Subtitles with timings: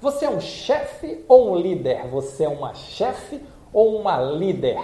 [0.00, 2.06] Você é um chefe ou um líder?
[2.06, 4.78] Você é uma chefe ou uma líder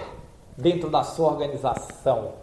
[0.57, 2.33] dentro da sua organização?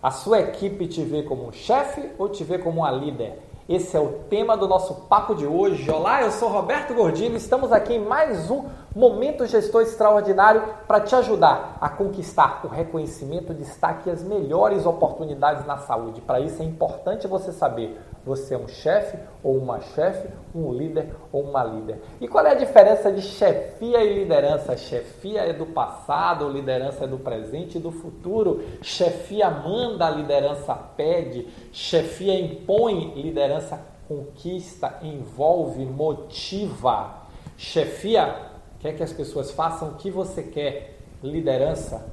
[0.00, 3.42] A sua equipe te vê como um chefe ou te vê como uma líder?
[3.68, 5.90] Esse é o tema do nosso papo de hoje.
[5.90, 7.36] Olá, eu sou Roberto Gordino.
[7.36, 13.54] Estamos aqui em mais um Momento Gestor Extraordinário para te ajudar a conquistar o reconhecimento,
[13.54, 16.20] destaque e as melhores oportunidades na saúde.
[16.20, 21.14] Para isso é importante você saber você é um chefe ou uma chefe, um líder
[21.32, 22.00] ou uma líder.
[22.20, 24.76] E qual é a diferença de chefia e liderança?
[24.76, 28.62] Chefia é do passado, liderança é do presente e do futuro.
[28.82, 31.48] Chefia manda, liderança pede.
[31.72, 37.26] Chefia impõe, liderança conquista, envolve, motiva.
[37.56, 38.34] Chefia
[38.80, 40.98] quer que as pessoas façam o que você quer.
[41.22, 42.04] Liderança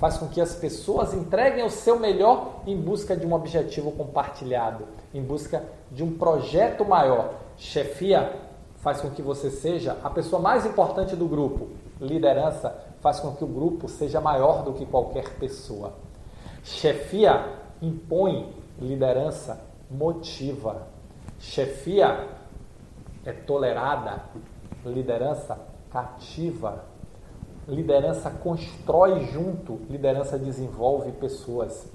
[0.00, 4.88] faz com que as pessoas entreguem o seu melhor em busca de um objetivo compartilhado,
[5.12, 7.34] em busca de um projeto maior.
[7.58, 8.34] Chefia
[8.76, 11.68] faz com que você seja a pessoa mais importante do grupo.
[12.00, 15.92] Liderança faz com que o grupo seja maior do que qualquer pessoa.
[16.64, 20.86] Chefia impõe, liderança motiva.
[21.38, 22.26] Chefia
[23.26, 24.22] é tolerada,
[24.82, 26.89] liderança cativa.
[27.68, 31.86] Liderança constrói junto, liderança desenvolve pessoas.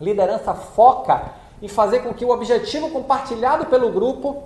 [0.00, 4.44] Liderança foca em fazer com que o objetivo compartilhado pelo grupo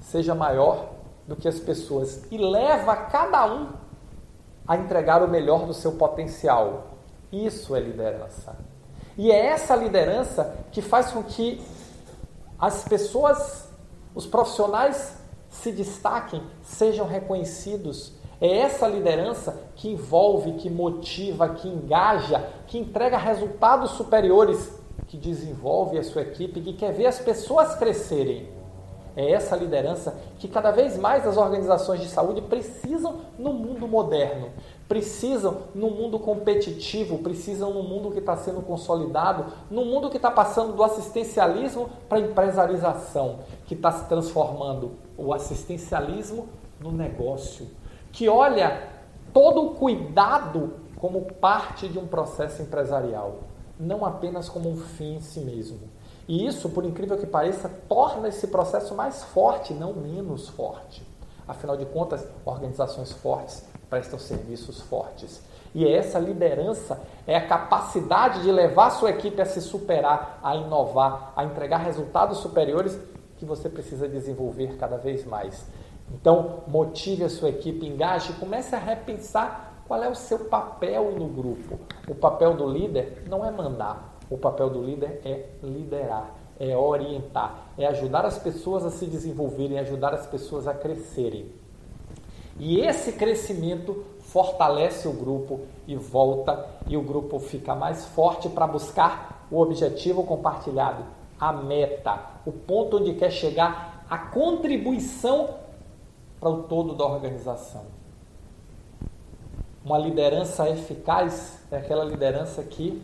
[0.00, 0.88] seja maior
[1.26, 3.68] do que as pessoas e leva cada um
[4.66, 6.94] a entregar o melhor do seu potencial.
[7.30, 8.56] Isso é liderança.
[9.18, 11.60] E é essa liderança que faz com que
[12.58, 13.68] as pessoas,
[14.14, 15.18] os profissionais
[15.48, 23.18] se destaquem, sejam reconhecidos é essa liderança que envolve, que motiva, que engaja, que entrega
[23.18, 28.48] resultados superiores, que desenvolve a sua equipe, que quer ver as pessoas crescerem.
[29.14, 34.50] É essa liderança que cada vez mais as organizações de saúde precisam no mundo moderno,
[34.88, 40.30] precisam no mundo competitivo, precisam no mundo que está sendo consolidado, no mundo que está
[40.30, 46.48] passando do assistencialismo para a empresarização, que está se transformando o assistencialismo
[46.80, 47.66] no negócio
[48.12, 48.88] que olha
[49.32, 53.40] todo o cuidado como parte de um processo empresarial,
[53.78, 55.80] não apenas como um fim em si mesmo.
[56.28, 61.02] E isso, por incrível que pareça, torna esse processo mais forte, não menos forte.
[61.48, 65.42] Afinal de contas, organizações fortes prestam serviços fortes.
[65.74, 71.32] E essa liderança é a capacidade de levar sua equipe a se superar, a inovar,
[71.34, 72.98] a entregar resultados superiores
[73.38, 75.66] que você precisa desenvolver cada vez mais.
[76.12, 81.28] Então, motive a sua equipe, engaje, comece a repensar qual é o seu papel no
[81.28, 81.78] grupo.
[82.08, 87.72] O papel do líder não é mandar, o papel do líder é liderar, é orientar,
[87.76, 91.50] é ajudar as pessoas a se desenvolverem, ajudar as pessoas a crescerem.
[92.58, 98.66] E esse crescimento fortalece o grupo e volta e o grupo fica mais forte para
[98.66, 101.02] buscar o objetivo compartilhado,
[101.40, 105.48] a meta, o ponto onde quer chegar, a contribuição
[106.40, 107.84] para o todo da organização.
[109.84, 113.02] Uma liderança eficaz é aquela liderança que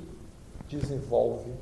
[0.68, 1.52] desenvolve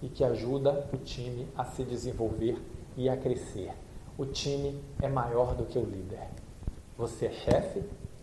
[0.00, 2.56] e que ajuda o time a se desenvolver
[2.96, 3.72] e a crescer.
[4.16, 6.28] O time é maior do que o líder.
[6.96, 7.82] Você é chefe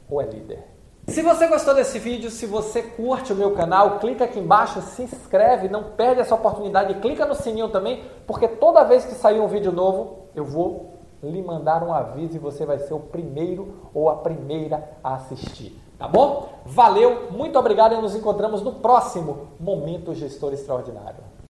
[0.09, 0.63] ou é líder?
[1.07, 5.03] Se você gostou desse vídeo, se você curte o meu canal, clica aqui embaixo, se
[5.03, 9.47] inscreve, não perde essa oportunidade, clica no sininho também, porque toda vez que sair um
[9.47, 14.09] vídeo novo, eu vou lhe mandar um aviso e você vai ser o primeiro ou
[14.09, 15.79] a primeira a assistir.
[15.97, 16.49] Tá bom?
[16.65, 21.34] Valeu, muito obrigado e nos encontramos no próximo Momento Gestor Extraordinário.